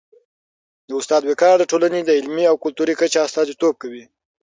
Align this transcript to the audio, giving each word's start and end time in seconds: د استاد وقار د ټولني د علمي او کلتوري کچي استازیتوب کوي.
د 0.87 0.89
استاد 0.99 1.21
وقار 1.29 1.55
د 1.59 1.63
ټولني 1.71 2.01
د 2.05 2.09
علمي 2.17 2.45
او 2.51 2.55
کلتوري 2.63 2.93
کچي 2.99 3.19
استازیتوب 3.27 3.73
کوي. 3.83 4.03